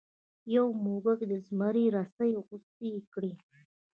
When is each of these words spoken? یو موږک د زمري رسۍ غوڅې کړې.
یو 0.55 0.65
موږک 0.83 1.19
د 1.31 1.33
زمري 1.47 1.85
رسۍ 1.97 2.31
غوڅې 2.45 2.91
کړې. 3.13 3.31